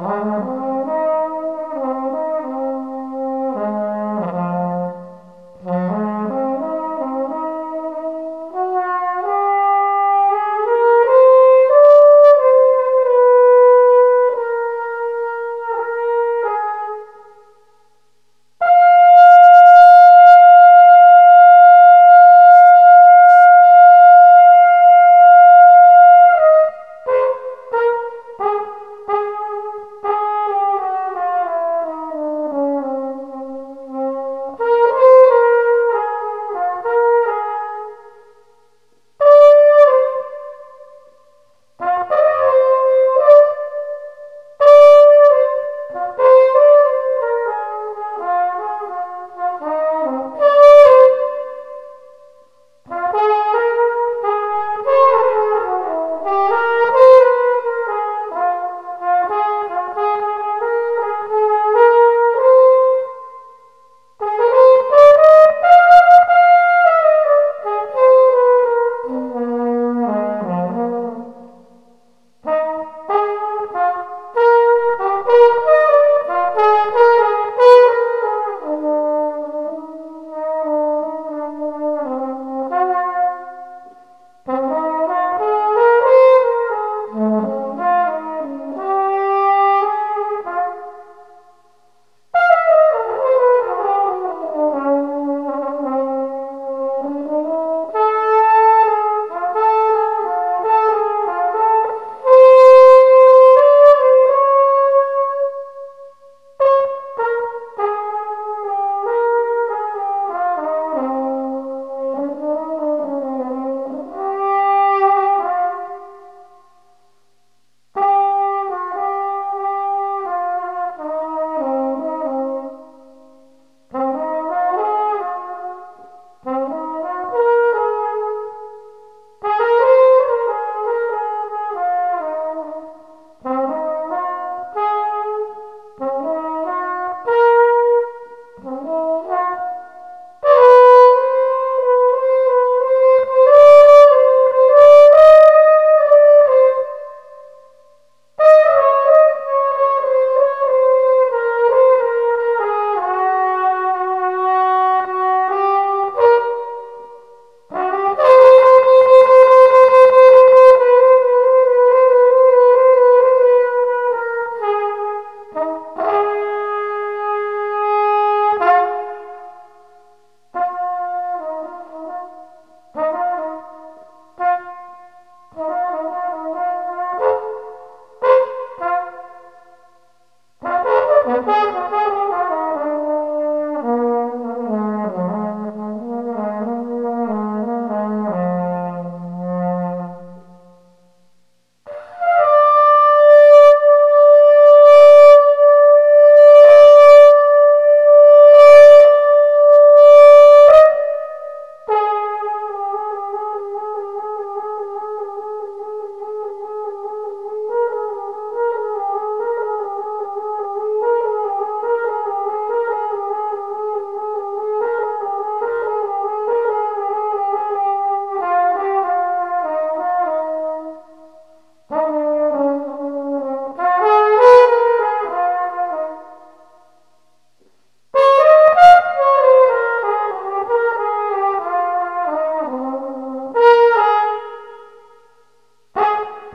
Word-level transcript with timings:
Amen. 0.00 0.59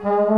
Oh. 0.08 0.35